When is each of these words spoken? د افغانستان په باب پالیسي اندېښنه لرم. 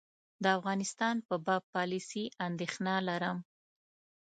د 0.43 0.45
افغانستان 0.57 1.15
په 1.27 1.35
باب 1.45 1.63
پالیسي 1.75 2.23
اندېښنه 2.47 2.93
لرم. 3.07 3.37